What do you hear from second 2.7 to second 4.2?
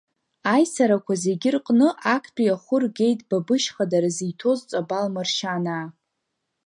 ргеит Бабышь хадара